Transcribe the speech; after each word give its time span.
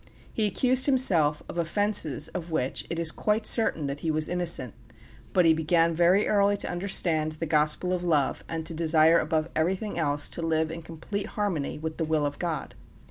He 0.33 0.47
accused 0.47 0.87
himself 0.87 1.43
of 1.47 1.59
offenses 1.59 2.27
of 2.29 2.49
which 2.49 2.87
it 2.89 2.97
is 2.97 3.11
quite 3.11 3.45
certain 3.45 3.85
that 3.85 3.99
he 3.99 4.09
was 4.09 4.27
innocent; 4.27 4.73
but 5.31 5.45
he 5.45 5.53
began 5.53 5.93
very 5.93 6.27
early 6.27 6.57
to 6.57 6.71
understand 6.71 7.33
the 7.33 7.45
gospel 7.45 7.93
of 7.93 8.03
love 8.03 8.43
and 8.49 8.65
to 8.65 8.73
desire 8.73 9.19
above 9.19 9.49
everything 9.55 9.99
else 9.99 10.27
to 10.29 10.41
live 10.41 10.71
in 10.71 10.81
complete 10.81 11.27
harmony 11.37 11.77
with 11.77 11.97
the 11.97 12.05
will 12.05 12.25
of 12.25 12.39
God. 12.39 12.73